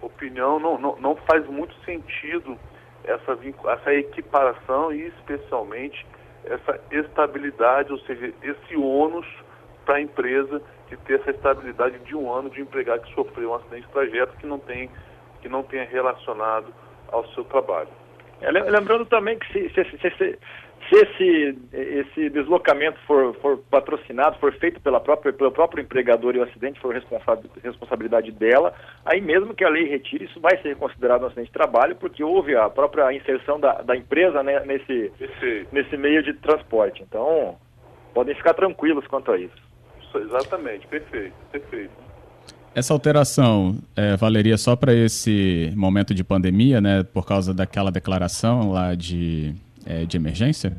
opinião 0.01 0.59
não, 0.59 0.77
não, 0.77 0.95
não 0.97 1.15
faz 1.15 1.45
muito 1.47 1.73
sentido 1.83 2.57
essa, 3.03 3.37
essa 3.71 3.93
equiparação 3.93 4.93
e 4.93 5.07
especialmente 5.07 6.05
essa 6.45 6.79
estabilidade, 6.91 7.91
ou 7.91 7.99
seja, 7.99 8.33
esse 8.41 8.75
ônus 8.75 9.25
para 9.85 9.95
a 9.95 10.01
empresa 10.01 10.61
de 10.87 10.97
ter 10.97 11.19
essa 11.19 11.31
estabilidade 11.31 11.99
de 11.99 12.15
um 12.15 12.31
ano 12.31 12.49
de 12.49 12.61
empregado 12.61 13.01
que 13.01 13.13
sofreu 13.13 13.51
um 13.51 13.55
acidente 13.55 13.87
de 13.87 13.91
trajeto 13.93 14.37
que 14.37 14.45
não 14.45 14.59
tem 14.59 14.89
que 15.41 15.47
não 15.47 15.63
tenha 15.63 15.85
relacionado 15.85 16.67
ao 17.11 17.25
seu 17.29 17.45
trabalho. 17.45 17.87
É, 18.41 18.51
lembrando 18.51 19.05
também 19.05 19.39
que 19.39 19.47
se, 19.51 19.69
se, 19.69 19.99
se, 19.99 20.39
se 20.89 20.95
se 20.95 20.95
esse, 20.95 21.57
esse 21.71 22.29
deslocamento 22.29 22.99
for, 23.05 23.33
for 23.35 23.57
patrocinado, 23.69 24.39
for 24.39 24.51
feito 24.53 24.81
pela 24.81 24.99
própria, 24.99 25.31
pelo 25.31 25.51
próprio 25.51 25.81
empregador 25.81 26.35
e 26.35 26.39
o 26.39 26.43
acidente 26.43 26.79
for 26.79 26.93
responsabilidade 27.63 28.31
dela, 28.31 28.73
aí 29.05 29.21
mesmo 29.21 29.53
que 29.53 29.63
a 29.63 29.69
lei 29.69 29.87
retire, 29.87 30.25
isso 30.25 30.39
vai 30.39 30.59
ser 30.61 30.75
considerado 30.75 31.23
um 31.23 31.27
acidente 31.27 31.47
de 31.47 31.53
trabalho, 31.53 31.95
porque 31.95 32.23
houve 32.23 32.55
a 32.55 32.69
própria 32.69 33.13
inserção 33.13 33.59
da, 33.59 33.81
da 33.81 33.95
empresa 33.95 34.41
né, 34.41 34.61
nesse, 34.65 35.11
nesse 35.71 35.95
meio 35.95 36.23
de 36.23 36.33
transporte. 36.33 37.03
Então, 37.03 37.55
podem 38.13 38.35
ficar 38.35 38.55
tranquilos 38.55 39.05
quanto 39.07 39.31
a 39.31 39.37
isso. 39.37 39.55
isso 40.01 40.17
exatamente, 40.17 40.87
perfeito, 40.87 41.35
perfeito. 41.51 42.09
Essa 42.73 42.93
alteração 42.93 43.77
é, 43.95 44.15
valeria 44.15 44.57
só 44.57 44.75
para 44.75 44.93
esse 44.93 45.71
momento 45.75 46.13
de 46.13 46.23
pandemia, 46.23 46.79
né? 46.79 47.03
Por 47.03 47.25
causa 47.25 47.53
daquela 47.53 47.91
declaração 47.91 48.71
lá 48.71 48.93
de 48.93 49.55
é, 49.85 50.05
de 50.05 50.17
emergência? 50.17 50.75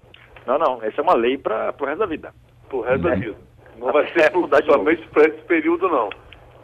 Não, 0.47 0.59
não. 0.59 0.83
Essa 0.83 1.01
é 1.01 1.03
uma 1.03 1.15
lei 1.15 1.39
para 1.39 1.75
o 1.79 1.85
resto 1.85 1.99
da 1.99 2.07
vida. 2.07 2.33
Para 2.69 2.77
o 2.77 2.81
resto 2.83 3.07
é. 3.07 3.11
da 3.11 3.17
vida. 3.17 3.37
Não 3.79 3.93
vai 3.93 4.07
ser 4.13 4.31
somente 4.65 5.07
para 5.09 5.29
esse 5.29 5.43
período, 5.43 5.89
não. 5.89 6.11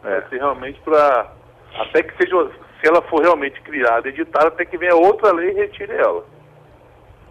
É. 0.03 0.19
Vai 0.19 0.29
ser 0.29 0.37
realmente 0.37 0.79
para. 0.81 1.31
Até 1.75 2.03
que 2.03 2.15
seja. 2.17 2.51
Se 2.81 2.87
ela 2.87 3.01
for 3.03 3.21
realmente 3.21 3.59
criada, 3.61 4.07
editada, 4.07 4.49
até 4.49 4.63
que 4.63 4.77
venha 4.77 4.95
outra 4.95 5.33
lei 5.33 5.49
e 5.49 5.53
retire 5.53 5.91
ela. 5.93 6.23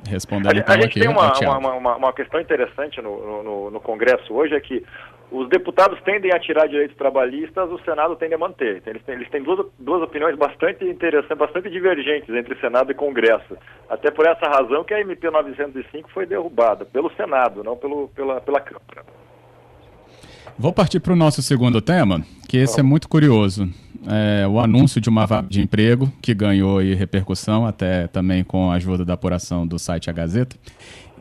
Respondendo 0.08 0.56
então 0.56 0.75
a 0.75 0.80
gente 0.80 0.86
aqui, 0.86 1.00
tem 1.00 1.08
uma, 1.08 1.32
uma, 1.38 1.75
uma, 1.75 1.96
uma, 1.96 2.12
questão 2.12 2.40
interessante 2.40 3.00
no, 3.00 3.42
no, 3.42 3.70
no 3.70 3.80
Congresso 3.80 4.34
hoje, 4.34 4.54
é 4.54 4.60
que 4.60 4.84
os 5.30 5.49
deputados 5.49 6.00
tendem 6.02 6.33
a 6.33 6.38
tirar 6.38 6.68
direitos 6.68 6.97
trabalhistas, 6.97 7.71
o 7.71 7.78
Senado 7.80 8.14
tende 8.16 8.35
a 8.35 8.38
manter. 8.38 8.83
Eles 8.87 9.02
têm, 9.02 9.16
eles 9.16 9.28
têm 9.28 9.42
duas, 9.42 9.66
duas 9.78 10.02
opiniões 10.02 10.37
bastante 10.37 10.85
interessantes, 10.85 11.37
bastante 11.37 11.68
divergentes 11.68 12.33
entre 12.35 12.54
Senado 12.61 12.92
e 12.92 12.95
Congresso. 12.95 13.56
Até 13.88 14.11
por 14.11 14.26
essa 14.26 14.49
razão 14.49 14.85
que 14.85 14.95
a 14.95 15.00
MP 15.00 15.28
905 15.28 16.11
foi 16.12 16.26
derrubada 16.26 16.85
pelo 16.85 17.11
Senado, 17.16 17.64
não 17.64 17.76
pelo, 17.76 18.09
pela, 18.09 18.40
pela 18.40 18.61
Câmara. 18.61 19.04
Vou 20.59 20.73
partir 20.73 21.00
para 21.00 21.12
o 21.12 21.16
nosso 21.16 21.42
segundo 21.42 21.83
tema, 21.83 22.23
que 22.49 22.56
esse 22.56 22.80
é 22.80 22.83
muito 22.83 23.09
curioso. 23.09 23.68
É 24.09 24.47
o 24.47 24.61
anúncio 24.61 25.00
de 25.00 25.09
uma 25.09 25.26
vaga 25.26 25.49
de 25.49 25.61
emprego 25.61 26.11
que 26.23 26.33
ganhou 26.33 26.78
repercussão, 26.78 27.66
até 27.66 28.06
também 28.06 28.45
com 28.45 28.71
a 28.71 28.76
ajuda 28.76 29.04
da 29.04 29.14
apuração 29.14 29.66
do 29.66 29.78
site 29.78 30.09
A 30.09 30.12
Gazeta. 30.12 30.56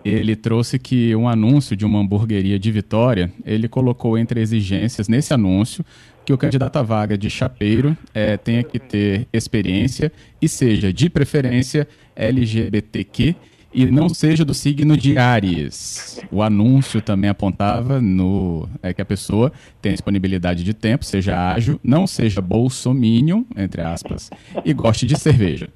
Ele 0.10 0.36
trouxe 0.36 0.78
que 0.78 1.16
um 1.16 1.28
anúncio 1.28 1.76
de 1.76 1.84
uma 1.84 2.00
hamburgueria 2.00 2.60
de 2.60 2.72
Vitória, 2.72 3.32
ele 3.44 3.68
colocou 3.68 4.18
entre 4.18 4.40
exigências 4.40 5.08
nesse 5.08 5.34
anúncio 5.34 5.84
que 6.24 6.32
o 6.32 6.38
candidato 6.38 6.78
à 6.78 6.84
vaga 6.84 7.18
de 7.18 7.30
chapeiro 7.30 7.98
é, 8.14 8.38
tenha 8.38 8.64
que 8.64 8.80
ter 8.80 9.28
experiência 9.34 10.12
e 10.42 10.48
seja, 10.48 10.94
de 10.94 11.10
preferência, 11.10 11.88
LGBTQ 12.16 13.36
e 13.74 13.86
não 13.88 14.08
seja 14.08 14.46
do 14.46 14.54
signo 14.54 14.96
de 14.96 15.18
Ares. 15.18 16.22
O 16.32 16.42
anúncio 16.42 17.02
também 17.02 17.30
apontava 17.30 18.00
no 18.00 18.70
é 18.82 18.94
que 18.94 19.02
a 19.02 19.06
pessoa 19.06 19.52
tem 19.82 19.92
disponibilidade 19.92 20.64
de 20.64 20.74
tempo, 20.74 21.04
seja 21.04 21.52
ágil, 21.52 21.80
não 21.84 22.08
seja 22.08 22.42
bolsominion, 22.42 23.44
entre 23.56 23.82
aspas, 23.82 24.30
e 24.64 24.74
goste 24.74 25.06
de 25.06 25.20
cerveja. 25.20 25.68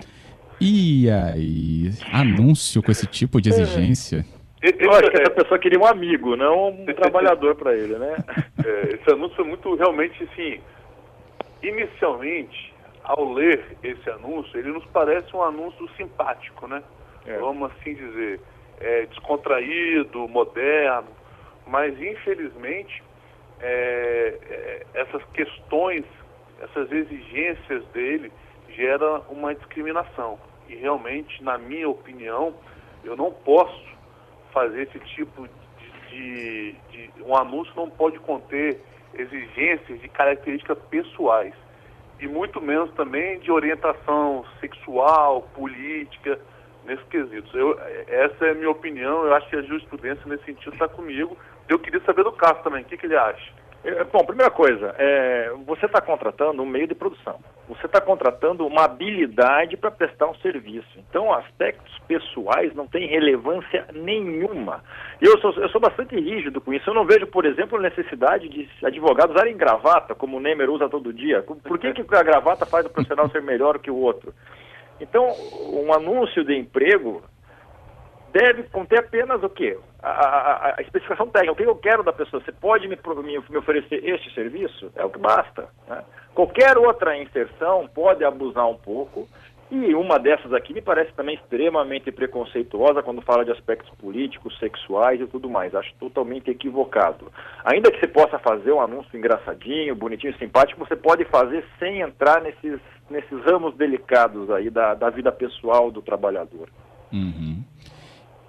E 0.62 1.10
aí, 1.10 1.92
anúncio 2.12 2.84
com 2.84 2.92
esse 2.92 3.08
tipo 3.08 3.42
de 3.42 3.50
exigência? 3.50 4.26
Eu 4.62 4.92
acho 4.92 5.10
que 5.10 5.22
essa 5.22 5.32
pessoa 5.32 5.58
queria 5.58 5.80
um 5.80 5.86
amigo, 5.86 6.36
não 6.36 6.70
um 6.70 6.86
trabalhador 6.94 7.56
para 7.56 7.74
ele, 7.74 7.98
né? 7.98 8.18
É, 8.66 8.96
esse 8.96 9.12
anúncio 9.12 9.38
foi 9.38 9.46
muito, 9.46 9.74
realmente, 9.76 10.22
assim, 10.24 10.60
inicialmente, 11.64 12.74
ao 13.04 13.32
ler 13.32 13.78
esse 13.82 14.10
anúncio, 14.10 14.60
ele 14.60 14.72
nos 14.72 14.86
parece 14.88 15.34
um 15.36 15.42
anúncio 15.42 15.90
simpático, 15.96 16.68
né? 16.68 16.84
é. 17.26 17.38
vamos 17.38 17.72
assim 17.72 17.94
dizer, 17.94 18.40
é, 18.80 19.06
descontraído, 19.06 20.28
moderno, 20.28 21.10
mas 21.68 22.00
infelizmente 22.02 23.04
é, 23.62 24.38
é, 24.50 24.86
essas 24.94 25.24
questões, 25.34 26.04
essas 26.62 26.92
exigências 26.92 27.86
dele 27.88 28.32
geram 28.70 29.24
uma 29.30 29.54
discriminação. 29.54 30.40
E 30.70 30.76
realmente, 30.76 31.44
na 31.44 31.58
minha 31.58 31.90
opinião, 31.90 32.54
eu 33.04 33.16
não 33.16 33.32
posso 33.32 33.84
fazer 34.54 34.84
esse 34.84 35.00
tipo 35.16 35.48
de, 36.10 36.76
de, 36.92 37.08
de 37.08 37.24
um 37.24 37.36
anúncio 37.36 37.74
não 37.76 37.90
pode 37.90 38.20
conter 38.20 38.82
exigências 39.14 40.00
de 40.00 40.08
características 40.08 40.78
pessoais 40.90 41.54
e 42.20 42.28
muito 42.28 42.62
menos 42.62 42.92
também 42.94 43.40
de 43.40 43.52
orientação 43.52 44.44
sexual, 44.60 45.44
política 45.54 46.40
nesse 46.86 47.04
quesito. 47.06 47.58
Eu, 47.58 47.80
essa 48.08 48.46
é 48.48 48.52
a 48.52 48.56
minha 48.56 48.70
opinião, 48.70 49.26
eu 49.26 49.34
acho 49.34 49.50
que 49.50 49.56
a 49.56 49.62
jurisprudência 49.62 50.24
nesse 50.26 50.44
sentido 50.46 50.74
está 50.74 50.88
comigo. 50.88 51.38
Eu 51.68 51.80
queria 51.80 52.02
saber 52.02 52.24
do 52.24 52.32
caso 52.32 52.62
também, 52.64 52.82
o 52.82 52.86
que, 52.86 52.98
que 52.98 53.06
ele 53.06 53.16
acha? 53.16 53.54
É, 53.84 54.04
bom, 54.04 54.26
primeira 54.26 54.52
coisa, 54.52 54.94
é, 54.98 55.52
você 55.66 55.86
está 55.86 56.02
contratando 56.02 56.62
um 56.62 56.66
meio 56.66 56.88
de 56.88 56.96
produção. 56.96 57.40
Você 57.70 57.86
está 57.86 58.02
contratando 58.02 58.66
uma 58.66 58.86
habilidade 58.86 59.78
para 59.78 59.92
prestar 59.92 60.26
um 60.28 60.34
serviço. 60.40 60.88
Então, 60.98 61.32
aspectos 61.32 61.96
pessoais 62.08 62.74
não 62.74 62.88
têm 62.88 63.08
relevância 63.08 63.86
nenhuma. 63.94 64.84
Eu 65.22 65.40
sou, 65.40 65.54
eu 65.54 65.70
sou 65.70 65.80
bastante 65.80 66.16
rígido 66.16 66.60
com 66.60 66.74
isso. 66.74 66.90
Eu 66.90 66.96
não 66.96 67.06
vejo, 67.06 67.28
por 67.28 67.46
exemplo, 67.46 67.78
a 67.78 67.82
necessidade 67.82 68.50
de 68.50 68.68
advogados 68.84 69.36
usarem 69.36 69.56
gravata, 69.56 70.16
como 70.16 70.38
o 70.38 70.40
Nemer 70.40 70.68
usa 70.68 70.90
todo 70.90 71.14
dia. 71.14 71.44
Por 71.44 71.78
que, 71.78 71.94
que 71.94 72.16
a 72.16 72.24
gravata 72.24 72.66
faz 72.66 72.88
o 72.88 72.90
profissional 72.90 73.30
ser 73.30 73.44
melhor 73.44 73.78
que 73.78 73.92
o 73.92 73.98
outro? 73.98 74.34
Então, 75.00 75.28
um 75.72 75.94
anúncio 75.94 76.44
de 76.44 76.58
emprego 76.58 77.22
deve 78.34 78.64
conter 78.64 79.00
apenas 79.00 79.44
o 79.44 79.50
quê? 79.50 79.78
A, 80.02 80.10
a, 80.10 80.76
a 80.80 80.82
especificação 80.82 81.28
técnica. 81.28 81.54
O 81.54 81.56
que 81.56 81.64
eu 81.64 81.76
quero 81.76 82.02
da 82.02 82.14
pessoa? 82.14 82.42
Você 82.44 82.52
pode 82.52 82.88
me, 82.88 82.98
me, 83.24 83.44
me 83.48 83.58
oferecer 83.58 84.04
este 84.04 84.34
serviço? 84.34 84.92
É 84.96 85.06
o 85.06 85.10
que 85.12 85.20
basta. 85.20 85.70
Né? 85.88 86.04
Qualquer 86.34 86.78
outra 86.78 87.18
inserção 87.18 87.90
pode 87.94 88.24
abusar 88.24 88.68
um 88.68 88.76
pouco. 88.76 89.28
E 89.72 89.94
uma 89.94 90.18
dessas 90.18 90.52
aqui 90.52 90.74
me 90.74 90.82
parece 90.82 91.14
também 91.14 91.36
extremamente 91.36 92.12
preconceituosa 92.12 93.04
quando 93.04 93.22
fala 93.22 93.46
de 93.46 93.52
aspectos 93.52 93.90
políticos, 93.98 94.58
sexuais 94.58 95.22
e 95.22 95.28
tudo 95.28 95.48
mais. 95.48 95.76
Acho 95.76 95.94
totalmente 96.00 96.50
equivocado. 96.50 97.32
Ainda 97.64 97.92
que 97.92 98.00
você 98.00 98.08
possa 98.08 98.40
fazer 98.40 98.72
um 98.72 98.82
anúncio 98.82 99.16
engraçadinho, 99.16 99.96
bonitinho, 99.96 100.36
simpático, 100.38 100.84
você 100.84 100.96
pode 100.96 101.24
fazer 101.26 101.64
sem 101.78 102.02
entrar 102.02 102.42
nesses 102.42 102.80
nesses 103.10 103.44
ramos 103.44 103.76
delicados 103.76 104.50
aí 104.52 104.70
da, 104.70 104.94
da 104.94 105.10
vida 105.10 105.32
pessoal 105.32 105.92
do 105.92 106.02
trabalhador. 106.02 106.70
Uhum. 107.12 107.64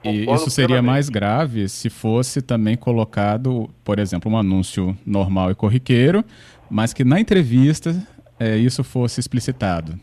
E 0.02 0.24
isso 0.30 0.50
seria 0.50 0.80
mais 0.80 1.08
grave 1.08 1.68
se 1.68 1.90
fosse 1.90 2.40
também 2.40 2.76
colocado, 2.76 3.68
por 3.84 3.98
exemplo, 3.98 4.32
um 4.32 4.36
anúncio 4.36 4.96
normal 5.04 5.50
e 5.50 5.54
corriqueiro, 5.54 6.24
mas 6.70 6.92
que 6.92 7.04
na 7.04 7.20
entrevista 7.20 7.94
é, 8.38 8.56
isso 8.56 8.82
fosse 8.82 9.20
explicitado. 9.20 9.98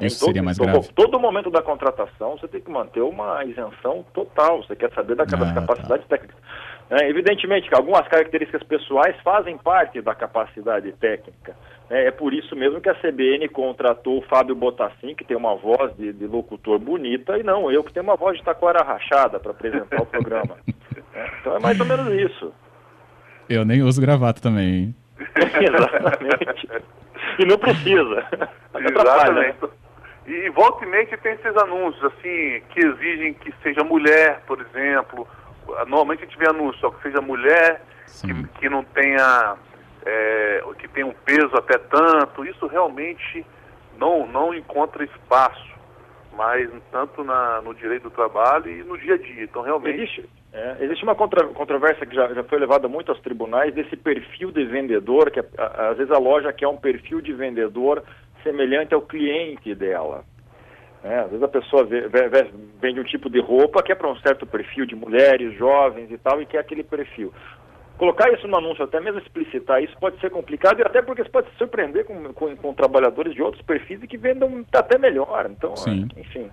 Isso 0.00 0.20
todo, 0.20 0.28
seria 0.28 0.42
mais 0.42 0.56
grave. 0.56 0.88
Todo 0.94 1.20
momento 1.20 1.50
da 1.50 1.60
contratação 1.60 2.38
você 2.38 2.48
tem 2.48 2.60
que 2.60 2.70
manter 2.70 3.02
uma 3.02 3.44
isenção 3.44 4.04
total. 4.14 4.62
Você 4.62 4.74
quer 4.74 4.90
saber 4.94 5.14
da, 5.14 5.24
das 5.24 5.50
ah, 5.50 5.54
capacidades 5.54 6.06
tá. 6.06 6.16
técnicas. 6.16 6.40
É, 6.90 7.08
evidentemente 7.08 7.68
que 7.68 7.74
algumas 7.74 8.06
características 8.08 8.64
pessoais 8.64 9.14
fazem 9.22 9.56
parte 9.56 10.00
da 10.02 10.12
capacidade 10.12 10.90
técnica. 10.92 11.54
É, 11.88 12.06
é, 12.06 12.10
por 12.10 12.34
isso 12.34 12.56
mesmo 12.56 12.80
que 12.80 12.88
a 12.88 12.94
CBN 12.94 13.48
contratou 13.48 14.18
o 14.18 14.22
Fábio 14.22 14.56
Botassin, 14.56 15.14
que 15.14 15.24
tem 15.24 15.36
uma 15.36 15.54
voz 15.54 15.96
de, 15.96 16.12
de 16.12 16.26
locutor 16.26 16.80
bonita, 16.80 17.38
e 17.38 17.44
não 17.44 17.70
eu, 17.70 17.84
que 17.84 17.92
tenho 17.92 18.04
uma 18.04 18.16
voz 18.16 18.38
de 18.38 18.44
taquara 18.44 18.82
rachada 18.82 19.38
para 19.38 19.52
apresentar 19.52 20.02
o 20.02 20.06
programa. 20.06 20.56
É, 21.12 21.28
então 21.40 21.56
é 21.56 21.58
mais 21.58 21.80
ou 21.80 21.86
menos 21.86 22.06
isso. 22.12 22.52
Eu 23.48 23.64
nem 23.64 23.82
uso 23.82 24.00
gravata 24.00 24.40
também, 24.40 24.74
hein? 24.74 24.94
Exatamente. 25.60 26.68
E 27.36 27.44
não 27.44 27.58
precisa. 27.58 28.24
Exatamente. 28.78 29.58
E 30.28 30.50
volta 30.50 30.84
e 30.84 30.88
meia 30.88 31.18
tem 31.18 31.32
esses 31.32 31.56
anúncios, 31.56 32.04
assim, 32.04 32.62
que 32.70 32.78
exigem 32.78 33.34
que 33.34 33.52
seja 33.60 33.82
mulher, 33.82 34.40
por 34.46 34.60
exemplo. 34.60 35.26
Normalmente 35.86 36.22
a 36.22 36.26
gente 36.26 36.38
vê 36.38 36.48
anúncio, 36.48 36.80
só 36.80 36.90
que 36.90 37.02
seja 37.02 37.20
mulher, 37.20 37.82
que, 38.20 38.60
que 38.60 38.68
não 38.68 38.82
tenha 38.84 39.56
é, 40.04 40.62
que 40.78 40.88
tem 40.88 41.04
um 41.04 41.12
peso 41.12 41.54
até 41.56 41.78
tanto, 41.78 42.44
isso 42.44 42.66
realmente 42.66 43.44
não, 43.98 44.26
não 44.26 44.54
encontra 44.54 45.04
espaço, 45.04 45.68
mas 46.36 46.70
tanto 46.90 47.22
na, 47.22 47.60
no 47.62 47.74
direito 47.74 48.04
do 48.04 48.10
trabalho 48.10 48.70
e 48.70 48.82
no 48.82 48.96
dia 48.96 49.14
a 49.14 49.18
dia. 49.18 49.44
Então, 49.44 49.62
realmente. 49.62 50.00
Existe, 50.00 50.28
é, 50.52 50.76
existe 50.80 51.04
uma 51.04 51.14
contra, 51.14 51.46
controvérsia 51.48 52.06
que 52.06 52.14
já, 52.14 52.32
já 52.32 52.42
foi 52.44 52.58
levada 52.58 52.88
muito 52.88 53.10
aos 53.10 53.20
tribunais 53.20 53.74
desse 53.74 53.96
perfil 53.96 54.50
de 54.50 54.64
vendedor, 54.64 55.30
que 55.30 55.40
a, 55.40 55.44
a, 55.58 55.90
às 55.90 55.98
vezes 55.98 56.12
a 56.12 56.18
loja 56.18 56.52
quer 56.52 56.68
um 56.68 56.78
perfil 56.78 57.20
de 57.20 57.32
vendedor 57.32 58.02
semelhante 58.42 58.94
ao 58.94 59.02
cliente 59.02 59.74
dela. 59.74 60.24
É, 61.02 61.20
às 61.20 61.30
vezes 61.30 61.42
a 61.42 61.48
pessoa 61.48 61.84
vê, 61.84 62.08
vê, 62.08 62.28
vende 62.80 63.00
um 63.00 63.04
tipo 63.04 63.30
de 63.30 63.40
roupa 63.40 63.82
que 63.82 63.90
é 63.90 63.94
para 63.94 64.10
um 64.10 64.16
certo 64.16 64.46
perfil 64.46 64.84
de 64.84 64.94
mulheres, 64.94 65.56
jovens 65.56 66.10
e 66.10 66.18
tal, 66.18 66.42
e 66.42 66.46
quer 66.46 66.58
aquele 66.58 66.82
perfil. 66.82 67.32
Colocar 67.96 68.30
isso 68.32 68.46
no 68.46 68.56
anúncio, 68.56 68.84
até 68.84 69.00
mesmo 69.00 69.18
explicitar 69.20 69.82
isso, 69.82 69.96
pode 69.98 70.18
ser 70.20 70.30
complicado, 70.30 70.78
e 70.78 70.82
até 70.82 71.02
porque 71.02 71.22
você 71.22 71.28
pode 71.28 71.50
se 71.50 71.56
surpreender 71.56 72.04
com, 72.04 72.32
com, 72.32 72.56
com 72.56 72.74
trabalhadores 72.74 73.34
de 73.34 73.42
outros 73.42 73.62
perfis 73.62 74.02
e 74.02 74.06
que 74.06 74.16
vendam 74.16 74.64
até 74.72 74.98
melhor. 74.98 75.50
Então, 75.50 75.76
Sim. 75.76 76.08
enfim. 76.16 76.50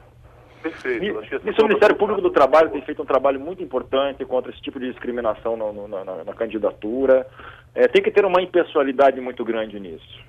Perfeito. 0.62 1.24
Isso, 1.46 1.62
o 1.62 1.68
Ministério 1.68 1.96
Público 1.96 2.22
do 2.22 2.30
Trabalho 2.30 2.70
tem 2.70 2.82
feito 2.82 3.02
um 3.02 3.06
trabalho 3.06 3.40
muito 3.40 3.64
importante 3.64 4.26
contra 4.26 4.52
esse 4.52 4.62
tipo 4.62 4.80
de 4.80 4.90
discriminação 4.90 5.56
no, 5.56 5.72
no, 5.72 5.88
na, 5.88 6.24
na, 6.24 6.34
candidatura. 6.34 7.28
É, 7.76 7.88
tem 7.88 8.02
que 8.02 8.12
ter 8.12 8.26
uma 8.26 8.42
impessoalidade 8.42 9.22
muito 9.22 9.46
grande 9.46 9.80
nisso. 9.80 10.20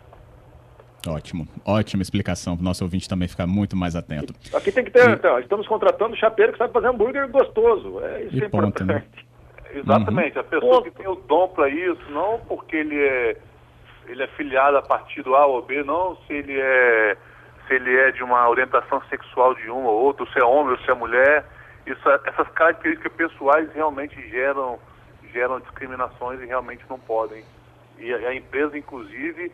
Ótimo, 1.09 1.47
ótima 1.65 2.03
explicação 2.03 2.57
para 2.57 2.63
o 2.63 2.65
nosso 2.65 2.85
ouvinte 2.85 3.09
também 3.09 3.29
ficar 3.29 3.47
muito 3.47 3.77
mais 3.77 3.97
atento. 3.97 4.35
Aqui 4.55 4.71
tem 4.71 4.85
que 4.85 4.91
ter, 4.91 5.09
e... 5.09 5.13
então, 5.13 5.39
estamos 5.39 5.67
contratando 5.67 6.17
chapeiro 6.17 6.53
que 6.53 6.59
sabe 6.59 6.73
fazer 6.73 6.89
hambúrguer 6.89 7.29
gostoso. 7.29 8.01
É 8.01 8.25
isso 8.25 8.37
e 8.37 8.45
é 8.45 8.49
ponto, 8.49 8.85
né? 8.85 8.95
Né? 8.95 9.05
Exatamente, 9.75 10.37
uhum. 10.37 10.41
a 10.41 10.45
pessoa 10.45 10.83
que 10.83 10.91
tem 10.91 11.07
o 11.09 11.15
dom 11.15 11.49
para 11.49 11.69
isso, 11.69 12.11
não 12.11 12.41
porque 12.41 12.77
ele 12.77 12.99
é, 12.99 13.37
ele 14.07 14.23
é 14.23 14.27
filiado 14.29 14.77
a 14.77 14.83
partido 14.83 15.35
A 15.35 15.47
ou 15.47 15.63
B, 15.63 15.83
não 15.83 16.17
se 16.27 16.33
ele 16.33 16.59
é 16.59 17.17
se 17.67 17.75
ele 17.75 17.95
é 17.95 18.11
de 18.11 18.23
uma 18.23 18.49
orientação 18.49 19.01
sexual 19.11 19.55
de 19.55 19.71
um 19.71 19.85
ou 19.85 20.05
outro, 20.05 20.27
se 20.33 20.39
é 20.39 20.45
homem 20.45 20.73
ou 20.73 20.79
se 20.79 20.91
é 20.91 20.95
mulher. 20.95 21.45
Isso, 21.87 22.01
essas 22.25 22.49
características 22.49 23.13
pessoais 23.13 23.71
realmente 23.75 24.17
geram, 24.31 24.79
geram 25.33 25.61
discriminações 25.61 26.41
e 26.41 26.47
realmente 26.47 26.83
não 26.89 26.99
podem. 26.99 27.45
E 27.99 28.13
a, 28.13 28.31
a 28.31 28.35
empresa, 28.35 28.77
inclusive, 28.77 29.53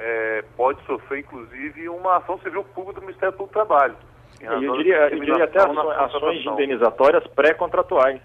é, 0.00 0.44
pode 0.56 0.82
sofrer, 0.86 1.20
inclusive, 1.20 1.88
uma 1.90 2.16
ação 2.16 2.38
civil 2.40 2.64
pública 2.64 3.00
do 3.00 3.06
Ministério 3.06 3.36
do 3.36 3.46
Trabalho. 3.46 3.94
Eu 4.40 4.58
diria, 4.78 4.96
eu 5.10 5.20
diria 5.20 5.44
até 5.44 5.60
ações, 5.60 5.98
ações 5.98 6.46
indenizatórias 6.46 7.26
pré-contratuais. 7.28 8.20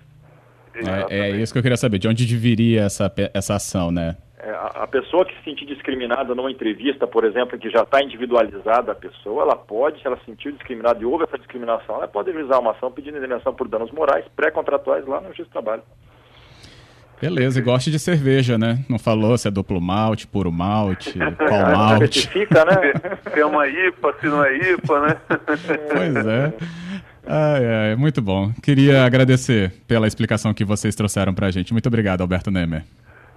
É, 0.73 1.19
é, 1.19 1.29
isso 1.31 1.51
que 1.51 1.59
eu 1.59 1.63
queria 1.63 1.77
saber, 1.77 1.99
de 1.99 2.07
onde 2.07 2.25
viria 2.37 2.83
essa, 2.83 3.13
essa 3.33 3.55
ação, 3.55 3.91
né? 3.91 4.15
É, 4.39 4.49
a, 4.49 4.83
a, 4.83 4.87
pessoa 4.87 5.25
que 5.25 5.35
se 5.37 5.43
sentir 5.43 5.65
discriminada 5.65 6.35
numa 6.35 6.51
entrevista, 6.51 7.07
por 7.07 7.25
exemplo, 7.25 7.57
que 7.57 7.69
já 7.69 7.81
está 7.81 8.01
individualizada 8.01 8.91
a 8.91 8.95
pessoa, 8.95 9.43
ela 9.43 9.55
pode, 9.55 10.01
se 10.01 10.07
ela 10.07 10.17
se 10.17 10.25
sentiu 10.25 10.51
discriminada 10.51 11.01
e 11.01 11.05
houve 11.05 11.23
essa 11.23 11.37
discriminação, 11.37 11.95
ela 11.95 12.07
pode 12.07 12.31
realizar 12.31 12.59
uma 12.59 12.71
ação 12.71 12.91
pedindo 12.91 13.17
indenização 13.17 13.53
por 13.53 13.67
danos 13.67 13.91
morais 13.91 14.25
pré-contratuais 14.35 15.05
lá 15.05 15.19
no 15.19 15.27
Justiça 15.27 15.49
do 15.49 15.53
Trabalho. 15.53 15.83
Beleza, 17.21 17.59
e 17.59 17.61
goste 17.61 17.89
de 17.89 17.97
cerveja, 17.97 18.57
né? 18.57 18.79
Não 18.89 18.99
falou 18.99 19.37
se 19.37 19.47
é 19.47 19.51
duplo 19.51 19.79
malte, 19.79 20.27
puro 20.27 20.51
malte, 20.51 21.17
qual 21.37 21.75
malte. 21.75 22.27
Fica, 22.27 22.65
né? 22.65 22.93
Se 23.31 23.39
é 23.39 23.45
uma 23.45 23.67
IPA, 23.67 24.15
se 24.19 24.27
não 24.27 24.43
é 24.43 24.55
IPA, 24.55 24.99
né? 24.99 25.17
Pois 25.91 26.27
é. 26.27 26.53
Ah, 27.27 27.57
é, 27.59 27.95
muito 27.95 28.21
bom. 28.21 28.51
Queria 28.61 29.05
agradecer 29.05 29.73
pela 29.87 30.07
explicação 30.07 30.53
que 30.53 30.63
vocês 30.63 30.95
trouxeram 30.95 31.33
para 31.33 31.47
a 31.47 31.51
gente. 31.51 31.73
Muito 31.73 31.87
obrigado, 31.87 32.21
Alberto 32.21 32.51
Nemer. 32.51 32.83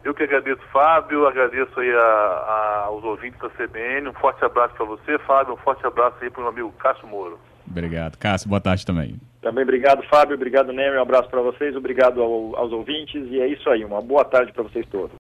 Eu 0.05 0.15
que 0.15 0.23
agradeço, 0.23 0.61
Fábio, 0.73 1.27
agradeço 1.27 1.79
aí 1.79 1.91
a, 1.91 1.99
a, 1.99 2.83
aos 2.87 3.03
ouvintes 3.05 3.39
da 3.41 3.49
CBN. 3.51 4.09
Um 4.09 4.15
forte 4.15 4.45
abraço 4.45 4.75
para 4.75 4.87
você, 4.87 5.19
Fábio. 5.21 5.55
Um 5.55 5.59
forte 5.59 5.87
abraço 5.87 6.17
aí 6.21 6.31
para 6.31 6.41
o 6.41 6.43
meu 6.45 6.53
amigo 6.53 6.73
Cássio 6.79 7.07
Moro. 7.07 7.39
Obrigado. 7.71 8.17
Cássio, 8.17 8.49
boa 8.49 8.61
tarde 8.61 8.85
também. 8.85 9.17
Também 9.41 9.63
obrigado, 9.63 10.03
Fábio. 10.05 10.35
Obrigado, 10.35 10.73
Nemer. 10.73 10.99
Um 10.99 11.03
abraço 11.03 11.29
para 11.29 11.41
vocês. 11.41 11.77
Obrigado 11.77 12.21
ao, 12.21 12.57
aos 12.57 12.73
ouvintes. 12.73 13.27
E 13.31 13.41
é 13.41 13.47
isso 13.47 13.69
aí. 13.71 13.85
Uma 13.85 14.03
boa 14.03 14.25
tarde 14.25 14.53
para 14.53 14.65
vocês 14.65 14.87
todos. 14.91 15.17